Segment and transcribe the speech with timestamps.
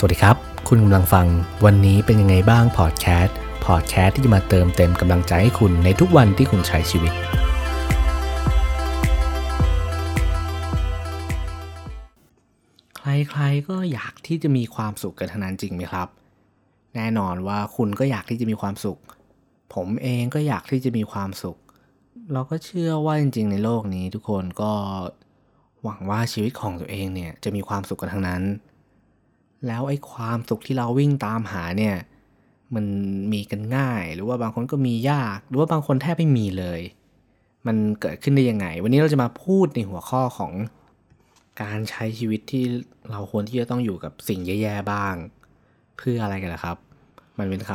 [0.00, 0.36] สวัสดีครับ
[0.68, 1.26] คุณกำลังฟัง
[1.64, 7.12] วันนี้เป็นยังไงบ้างพอดแคสต์พอดแคสต์ที่จะมาเติมเต็มกำลังใจให้คุณในทุกวันที่คุณใช้ชีวิต
[12.96, 16.08] ใครๆก็อยากที่จะมีความสุขกันทั้งนั้นจริงไหมครับ
[16.96, 18.98] แน่นอนว่าคุณก็อยากที่จะมีความสุข
[19.74, 21.56] ผมเองก็อยากที่จะมีความสุข
[22.32, 24.72] เราก็เชื่อว่าจริง ๆ ในโลกนี้ทุกคนก็
[25.82, 28.44] หวังว่าชีวิตของตัวเองเนี่ยจะมีความสุขกันทั้งนั้น
[29.66, 31.96] แล้วไอ้ความสุขที่เราวิ่งตามหาเนี่ย
[32.74, 32.84] มัน
[33.32, 36.80] มีกันง่าย หรือว่าบางคนก็มียาก หรือว่าบางคนแทบไม่มีเลย
[37.66, 40.52] มันเกิดขึ้นได้ยังไง วันนี้เราจะมาพูดในหัวข้อของ
[41.62, 42.64] การใช้ชีวิตที่
[43.10, 45.14] เราควรที่จะต้องอยู่กับสิ่งแย่ๆบ้าง
[45.96, 46.76] เพื่ออะไรกันล่ะครับ
[47.38, 47.72] มันเป็นค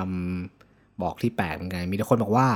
[0.50, 2.48] ำบอกที่แปลกเหมือนกันมีแต่คนบอกว่า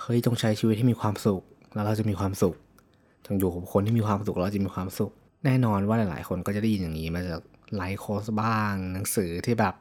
[0.00, 1.42] เฮ้ยจงใช้ชีวิตที่มีความสุข
[1.74, 2.54] แล้วเราจะมีความสุข
[3.26, 5.10] จงอยู่กับคนที่มีความสุขแล้วเราจะมีความสุข
[5.44, 7.40] แน่นอนว่าหลาย ๆ คนก็จะได้ยินอย่างนี้มาจาก
[7.76, 9.74] ไลฟ์โค้ชบ้าง หนังสือที่แบบ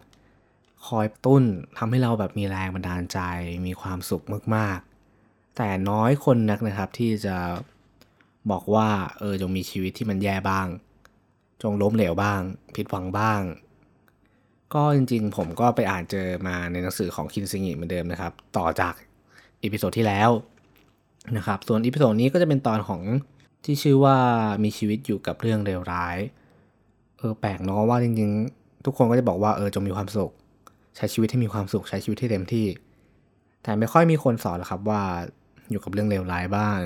[0.87, 1.43] คอยตุ้น
[1.77, 3.20] ทำให้เราแบบมีแรงบันดาลใจ
[3.65, 4.23] มีความสุข
[4.55, 7.35] มากๆ แต่น้อยคนนักนะครับที่จะ
[8.51, 8.87] บอกว่า
[9.20, 10.67] เออจงมีชีวิตที่มันแย่บ้าง
[11.62, 12.41] จงล้มเหลวบ้าง
[12.76, 13.41] ผิดหวังบ้าง
[14.73, 18.93] ก็จริงๆ ผมก็ไปอ่านเจอมาในหนังสือของคินซิงิเหมือนเดิมนะครับ ต่อจาก
[19.63, 20.29] episode ที่แล้ว
[21.37, 23.01] นะครับ ส่วน episode นี้ก็จะเป็นตอนของ
[23.65, 24.17] ที่ชื่อว่า
[24.63, 26.17] มีชีวิตอยู่กับเรื่องเลวร้าย
[27.20, 30.31] เออแปลกเนาะว่าจริงๆ ทุกคนก็จะบอกว่าเออจงมีความสุข
[30.95, 32.67] ใช้ชีวิตให้มีความสุขใช้ชีวิตที่เต็มที่
[33.63, 35.03] แต่ไม่ค่อยมีคนสอนหรอกครับว่า
[35.70, 36.79] อยู่กับเรื่องเลวร้ายบ้าง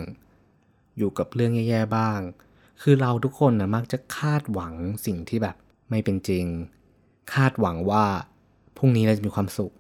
[0.97, 2.19] อยู่กับเรื่องแย่ๆบ้าง
[2.81, 4.73] คือเราทุกคนนะมักจะคาดหวัง
[5.05, 5.55] สิ่งที่แบบ
[5.89, 6.45] ไม่เป็นจริง
[7.33, 8.05] คาดหวังว่า
[8.77, 9.73] พรุ่งนี้เราจะมีความสุข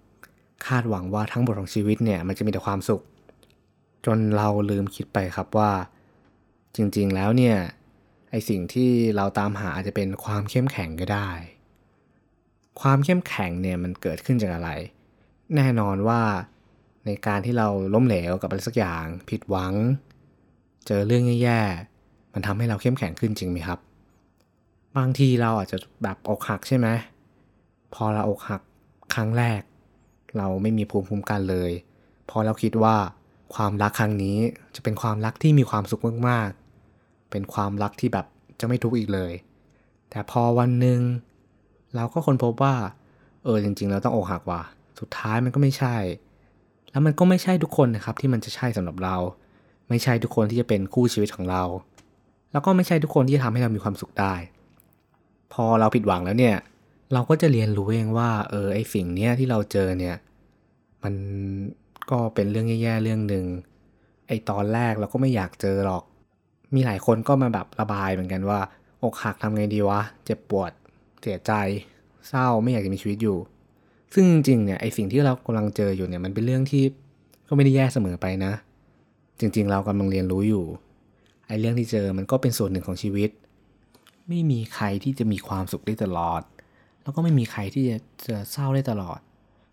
[0.67, 3.01] คาดหวังว่าทั้งหมดของชีวิตเนี่ยมันจะมีแต่ความสุข
[4.05, 5.71] จนเราลืมคิดไปครับว่า
[6.75, 7.55] จริงๆแล้วเนี่ย
[8.33, 11.29] ไอสิ่งที่เราตามหาอาจจะเป็นความเข้มแข็งก็ได้
[12.81, 14.69] ความเข้มแข็งเนี่ยมันเกิดขึ้นจากอะไร
[15.55, 16.21] แน่นอนว่า
[17.05, 19.73] ในการที่เราล้มเหลวกับอะไรสักอย่าง ผิดหวัง
[20.87, 23.79] เจอเรื่องแย่ๆมันทำให้เราเข้มแข็งขึ้นจริงไหมครับ
[24.97, 26.87] บางทีเราอาจจะแบบอกหักใช่ไหม
[27.93, 28.61] พอเราอกหัก
[29.15, 29.61] ครั้งแรก
[30.37, 31.71] เราไม่มีภูมิคุ้มกันเลย
[32.29, 32.95] พอเราคิดว่า
[33.55, 34.37] ความรักครั้งนี้
[34.75, 36.62] จะเป็นความรักที่มีความสุขมากๆ
[37.33, 38.25] เป็นความรักที่แบบ
[38.59, 39.33] จะไม่ทุกข์อีกเลย
[40.09, 40.99] แต่พอวันหนึ่ง
[41.95, 42.75] เราก็ค้นพบว่า
[43.43, 44.61] เออจริง ๆ เราต้องอกหักว่ะ
[44.99, 45.95] สุดท้ายมันก็ไม่ใช่
[46.91, 49.15] แล้วมันก็ไม่ใช่ทุกคนนะครับที่มันจะใช่สำหรับเรา
[49.89, 51.63] ไม่ใช่ทุกคนที่จะเป็นคู่ชีวิตของเรา
[52.51, 54.33] แล้วก็ไม่ใช่ทุกคนที่จะทำให้เรามีความสุขได้
[55.53, 56.57] พอเราผิดหวังแล้วเนี่ย
[57.13, 60.15] เราก็จะเรียนรู้เองว่า เออไอสิ่งเนี้ยที่เราเจอเนี่ย
[61.03, 61.13] มัน
[62.11, 63.45] ก็เป็นเรื่องแย่ๆเรื่องหนึ่ง
[64.27, 66.03] ไอตอนแรกเราก็ไม่อยากเจอหรอก
[66.75, 68.59] มีหลายคนก็มาแบบระบายเหมือนกันว่า
[69.03, 70.71] อกหักทำไงดีวะ เจ็บปวด
[71.21, 71.51] เสียใจ
[72.29, 73.37] เศร้าไม่อยากจะมีชีวิตอยู่
[74.13, 76.83] ซึ่งจริงๆเนี่ยไอสิ่งที่เรากำลังเจออยู่เนี่ยมันเป็นเรื่องที่
[77.47, 78.53] ก็ไม่ได้แย่เสมอไปนะ
[79.39, 80.65] จริง ๆ เรากำลังเรียนรู้อยู่
[81.47, 83.29] ไอเรื่องที่เจอมันก็เป็นส่วนหนึ่งของชีวิต
[84.27, 86.41] ไม่มีใครที่จะมีความสุขได้ตลอด
[87.01, 87.97] แล้วก็ไม่มีใครที่จะ
[88.27, 89.19] จะเศร้าได้ตลอด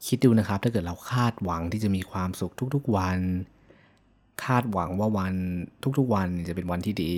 [0.06, 3.18] คิดดูนะครับถ้าเกิดเราคาดหวังที่จะมีความสุขทุกๆวัน
[4.44, 5.34] คาดหวังว่าวัน
[5.98, 7.14] ทุกๆวันจะเป็นวันที่ดี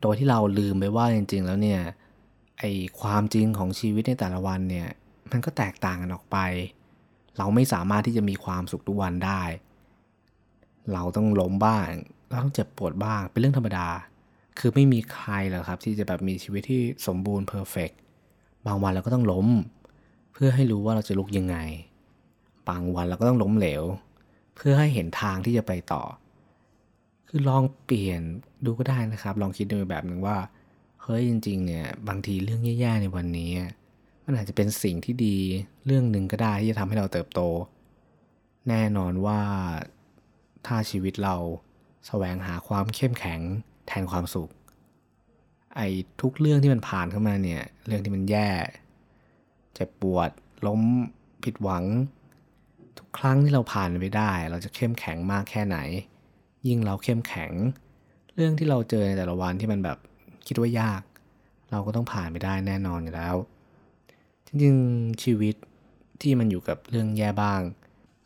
[0.00, 1.80] โดยที่เราลืมไปว่าจริง ๆ แล้วเนี่ย
[2.58, 2.64] ไอ
[3.00, 4.88] ความจริงของชีวิตในแต่ละวันเนี่ย
[5.30, 6.38] มันก็แตกต่างกันออกไป
[7.38, 9.42] เราไม่สามารถที่จะมีความสุขทุกวันได้
[10.92, 11.88] เราต้องล้มบ้าง
[12.28, 13.88] เราต้องเจ็บปวดบ้าง เป็นเรื่องธรรมดา
[14.58, 17.90] คือไม่มีใครหรอกครับ ที่จะแบบมีชีวิตที่สมบูรณ์เพอร์เฟก
[18.66, 19.48] บางวันเราก็ต้องล้ม
[20.32, 21.56] เพื่อให้รู้ว่าเราจะลุกยังไง
[22.68, 23.82] บางวันเราก็ต้องล้มเหลว
[24.56, 26.02] เพื่อให้เห็นทางที่จะไปต่อ
[27.36, 28.22] คือลองเปลี่ยน
[28.64, 30.36] ดูก็ได้นะครับ ลองคิดดูแบบหนึ่งว่า
[31.02, 33.50] เฮ้ยจริง ๆ เนี่ย บางทีเรื่องแย่ๆในวันนี้
[34.24, 35.36] มันอาจจะเป็นสิ่งที่ดี
[35.86, 37.40] เรื่องหนึ่งก็ได้ที่จะทำให้เราเติบโต
[38.68, 39.40] แน่นอนว่า
[40.66, 41.36] ถ้าชีวิตเรา
[42.06, 43.40] แสวงหาความเข้มแข็ง
[43.86, 44.50] แทนความสุข
[45.76, 45.88] ไอ้
[46.20, 48.48] ทุกเรื่องที่มันผ่านเข้ามาเนี่ย เรื่องที่มันแย่
[49.74, 50.30] เจ็บปวด
[50.66, 50.80] ล้ม
[51.44, 51.84] ผิดหวัง
[52.98, 55.78] ทุกครั้งที่เราผ่านไปได้ เราจะเข้มแข็งมากแค่ไหน
[56.68, 57.52] ยิ่งเราเข้มแข็ง
[58.34, 59.98] เรื่องที่เราเจอในแต่ละวันที่มันแบบ
[60.46, 61.02] คิดว่ายาก
[61.70, 63.36] เราก็ต้องผ่านไปได้แน่นอนอยู่แล้ว
[64.46, 65.54] จริงๆชีวิต
[66.22, 67.60] ที่มันอยู่กับเรื่องแย่บ้าง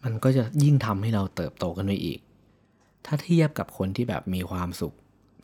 [0.05, 2.20] มันก็จะยิ่งทำให้เราเติบโตกันไปอีก
[3.05, 4.94] ถ้าเทียบกับคนที่แบบมีความสุข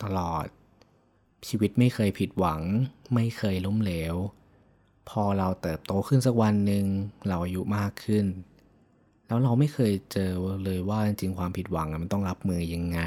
[0.02, 0.46] ตลอด
[1.48, 2.60] ชีวิตไม่เคยผิดหวัง
[3.14, 4.14] ไม่เคยล้มเหลว
[5.08, 6.84] พอเราเติบโตขึ้นสักวันหนึ่ง
[7.28, 8.24] เราอายุมากขึ้น
[9.26, 10.30] แล้วเราไม่เคยเจอ
[10.64, 13.00] เลยว่าจริงความผิดหวังมันต้องรับมือยังไง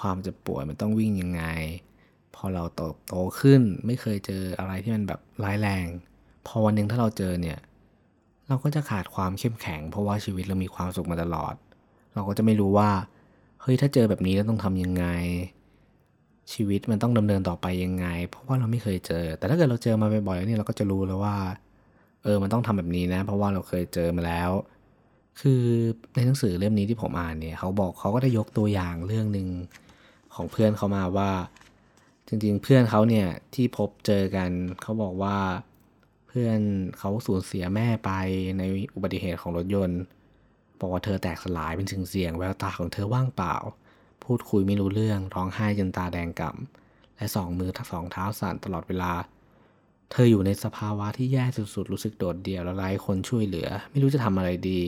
[0.00, 1.44] ความจ็บป่วยมันต้องวิ่งยังไง
[2.34, 5.86] พอเราเติบโตขึ้นไม่เคยเจออะไรที่มันแบบร้ายแรง
[6.46, 7.58] พอวันหนึ่งถ้าเราเจอเนี่ย
[8.48, 11.54] เราก็จะขาดความเข้มแข็ง เพราะว่าชีวิตเรามีความสุขมาตลอด
[12.14, 12.90] เราก็จะไม่รู้ว่า
[13.62, 15.04] เฮ้ยถ้าเจอแบบนี้แล้วต้องทำยังไง
[16.52, 21.36] ชีวิตมันต้องดำเนินต่อไปยังไง เพราะว่าเราไม่เคยเจอ แต่ถ้าเกิดเราเจอมาบ่อยๆแล้วเนี่ยเราก็จะรู้แล้วว่า
[22.22, 24.50] เออมันต้องทำแบบนี้นะ เพราะว่าเราเคยเจอมาแล้ว
[25.40, 25.62] คือ
[26.14, 29.48] ในหนังสือเล่มนี้ที่ผมอ่านเนี่ย เขาบอกเขาก็ได้ยกตัวอย่างเรื่องหนึ่ง
[30.34, 31.30] ของเพื่อนเขามาว่า
[32.28, 34.50] จริงๆ เพื่อนเขาเนี่ยที่พบเจอกัน
[34.82, 35.38] เขาบอกว่า
[36.28, 36.60] เพื่อน
[36.98, 38.10] เขาสูญเสียแม่ไป
[38.58, 38.62] ใน
[38.94, 40.00] อุบัติเหตุของรถยนต์
[40.80, 43.56] บอกว่าเธอแตกสลายเป็นเสียงแววตาของเธอว่างเปล่า
[44.24, 49.12] พูดคุยไม่รู้เรื่องร้องไห้จนตาแดงก่ำและสองมือทั้งสองเท้าสั่นตลอดเวลา
[50.10, 54.80] เธออยู่ในสภาวะที่แย่สุดๆ รู้สึกโดดเดี่ยวและไร้คนช่วยเหลือ ไม่รู้จะทำอะไรดี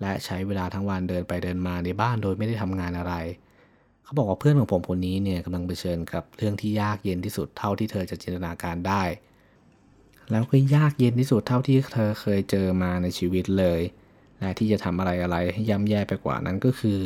[0.00, 3.14] และใช้เวลาทั้งวันเดินไปเดินมาในบ้านโดยไม่ได้ทำงานอะไร
[4.04, 9.02] เขาบอกว่าเพื่อนของผมคนนี้เนี่ยกำลังเผชิญกับเรื่องที่ยากเย็นที่สุดเท่าที่เธอจะจินตนาการได้
[10.30, 13.80] แล้วก็ยากเย็นที่สุดเท่าที่เธอเคยเจอมาในชีวิตเลย
[14.40, 17.00] และที่จะทำอะไรอะไรให้ย่ำแย่ไปกว่านั้นก็คือ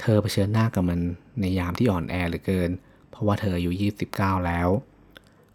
[0.00, 1.00] เธอเผชิญหน้ากับมัน
[1.40, 2.70] ในยามที่อ่อนแอเหลือเกิน
[3.10, 3.70] เพราะว่าเธออายุ
[4.10, 4.68] 29 แล้ว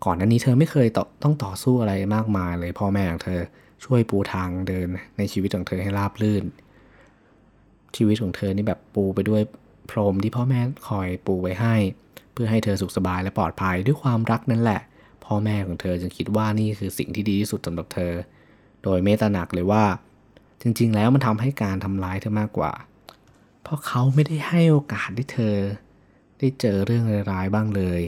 [0.05, 3.41] ก่อนหน้านี้เธอไม่เคยตต้องต่อสู้อะไรมากมายเลยพ่อแม่ของเธอ
[3.85, 4.87] ช่วยปูทางเดิน
[5.17, 6.43] ในชีวิตของเธอให้ราบรื่น
[7.95, 9.41] ชีวิตของเธอนี่แบบปูไปด้วย
[9.91, 11.75] พรมที่พ่อแม่คอยปูไว้ให้
[12.33, 14.81] เพื่อให้เธอสุขสบายและปลอดภัยด้วยความรักนั่นแหละ
[15.25, 18.13] พ่อแม่ของเธอจึงคิดว่านี่คือสิ่งที่ดีที่สุดสำหรับเธอ
[18.83, 19.83] โดยไม่ตระหนักเลยว่า
[20.61, 22.71] จริง ๆ แล้วมันทำให้การทำร้ายเธอมากกว่า
[23.61, 25.55] เพราะเขาไม่ได้ให้โอกาสให้เธอ
[26.39, 28.01] ได้เจอเรื่องร้ายๆบ้างเลย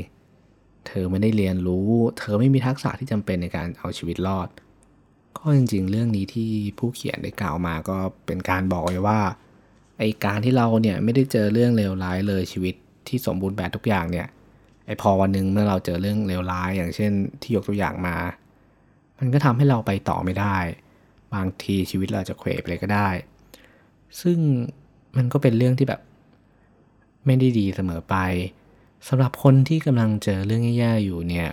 [0.87, 1.89] เธอไม่ได้เรียนรู้
[2.19, 4.47] เธอไม่มีทักษะที่จำเป็นในการเอาชีวิตรอด
[5.37, 9.19] ก็จริงๆ เรื่องนี้ที่ผู้เขียนได้กล่าวมาก็เป็นการบอกไว้ว่า
[9.97, 12.75] ไอการที่เราเนี่ยไม่ได้เจอเรื่องเลวร้ายเลยชีวิต
[13.07, 14.27] ที่สมบูรณ์แบบทุกอย่างเนี่ย
[14.85, 17.11] ไอพอวันหนึ่งเมื่อเราเจอเรื่องเลวร้าย อย่างเช่น
[17.41, 18.15] ที่ยกตัวอย่างมา
[19.19, 20.57] มันก็ทำให้เราไปต่อไม่ได้
[21.33, 23.09] บางทีชีวิตเราจะเขวไปเลยก็ได้
[24.21, 24.37] ซึ่ง
[25.15, 26.01] มันก็เป็นเรื่องที่แบบ
[27.25, 28.15] ไม่ได้ดีเสมอไป
[29.07, 31.49] สำหรับคนที่กำลังเจอเรื่องแย่ๆอยู่เนี่ย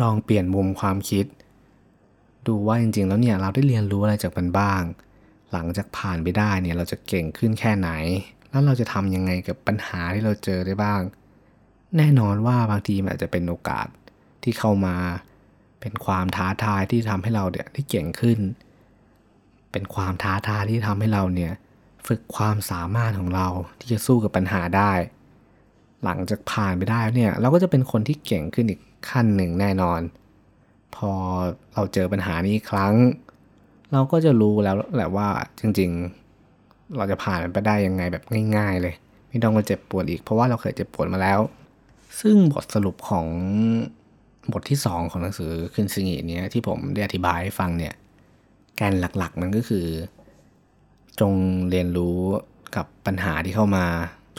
[0.00, 1.24] ลองเปลี่ยนมุมความคิด
[2.48, 4.82] ดูว่าจริงๆ แล้วเนี่ยเราได้เรียนรู้อะไรจากมันบ้าง
[5.52, 7.90] หลังจากผ่านไปได้เนี่ยเราจะเก่งขึ้นแค่ไหน
[8.50, 11.00] แล้วเราจะทำยังไงกับปัญหาที่เราเจอได้บ้าง
[11.96, 13.86] แน่นอนว่าบางทีมันอาจจะเป็นโอกาส
[14.42, 14.96] ที่เข้ามา
[15.80, 18.38] เป็นความท้าทายที่ทำให้เราเนี่ยได้เก่งขึ้น
[19.72, 21.52] เป็นความท้าทายที่ทำให้เราเนี่ย
[22.06, 23.46] ฝึกความสามารถของเรา
[23.80, 24.92] ที่จะสู้กับปัญหาได้
[26.04, 30.00] หลังจากผ่านไปได้เนี่ยเราก็จะเป็นคนที่เก่งขึ้นอีกขั้นหนึ่งแน่นอน
[30.96, 31.10] พอ
[31.74, 32.94] เราเจอปัญหานี้ครั้ง
[33.92, 35.28] เราก็จะรู้แล้วแหละว่า
[35.60, 35.90] จริง
[36.42, 38.24] ๆ เราจะผ่านมันไปได้ยังไงแบบ
[38.56, 38.94] ง่าย ๆ เลย
[39.28, 41.40] ไม่ต้องมาเจ็บปวดอีก เพราะว่าเราเคยเจ็บปวดมาแล้ว
[42.20, 43.26] ซึ่งบทสรุปของ
[44.52, 47.94] บทที่ 2 ของหนังสือคืนซิงิเนี้ยที่ผมได้อธิบายให้ฟังเนี่ย
[48.76, 49.86] แกนหลักๆ มันก็คือ
[51.20, 51.32] จง
[51.70, 52.18] เรียนรู้
[52.76, 53.84] กับปัญหาที่เข้ามา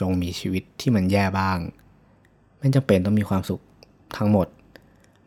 [0.00, 1.58] จงมีชีวิตที่มันแย่บ้าง
[2.58, 3.60] ไม่จำเป็นต้องมีความสุข
[4.16, 4.46] ทั้งหมด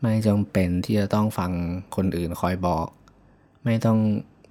[0.01, 1.51] ไม่จำเป็นที่จะต้องฟัง
[1.95, 2.87] คนอื่นคอยบอก
[3.65, 3.99] ไม่ต้อง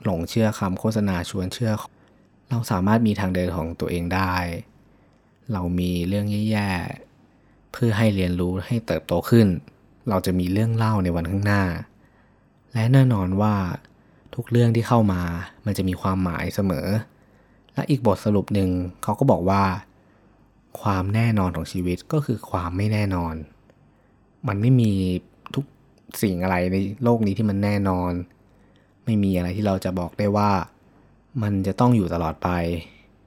[0.05, 1.73] หลงเชื่อคำโฆษณาชวนเชื่อ
[2.51, 4.35] เราสามารถมีทางเดินของตัวเองได้
[5.53, 9.47] เรามีเรื่องแย่ๆ เพื่อให้เรียนรู้ให้เติบโตขึ้น
[10.09, 11.63] เราจะมีเรื่องเล่าในวันข้างหน้า
[12.73, 13.55] และแน่นอนว่า
[14.35, 15.23] ทุกเรื่องที่เข้ามา
[15.65, 16.87] มันจะมีความหมายเสมอ
[17.75, 18.71] และอีกบทสรุปหนึ่ง
[19.03, 19.63] เขาก็บอกว่า
[20.81, 23.35] ความแน่นอนของชีวิตก็คือความไม่แน่นอน
[24.49, 24.93] มันไม่มี
[26.23, 28.13] สิ่งอะไรในโลกนี้ที่มันแน่นอน
[29.05, 30.51] ไม่มีอะไรที่เราจะบอกได้ว่า
[31.43, 32.49] มันจะต้องอยู่ตลอดไป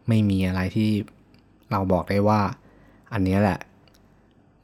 [0.07, 0.89] ไม่มีอะไรที่
[1.71, 2.41] เราบอกได้ว่า
[3.13, 3.59] อันนี้แหละ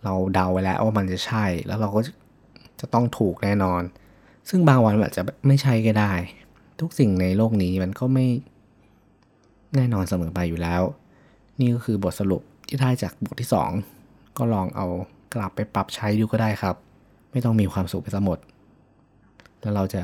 [0.04, 2.02] เราเดาไว้แล้วว่ามันจะใช่ แล้วเราก็
[2.80, 3.82] จะต้องถูกแน่นอน
[4.50, 6.14] ซึ่งบางวันอาจจะไม่ใช่ก็ได้
[6.82, 8.26] ทุกสิ่งในโลกนี้มันก็ไม่
[9.76, 10.82] แน่นอนเสมอไปอยู่แล้ว
[11.60, 13.50] นี่ก็คือบทสรุปที่ได้จากบทที่
[13.94, 14.86] 2 ก็ลองเอา
[15.34, 16.76] กลับไปปรับใช้ดูก็ได้ครับ
[17.38, 18.40] ไม่ต้องมีความสุขไปซะหมด
[19.62, 20.02] แล้วเราจะ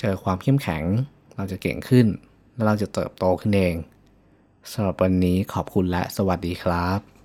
[0.00, 0.84] เจอความเข้มแข็ง
[1.36, 2.06] เราจะเก่งขึ้น
[2.54, 3.74] แล้วเราจะเติบโตขึ้นเอง
[4.72, 7.19] สำหรับวันนี้ขอบคุณและสวัสดีครับ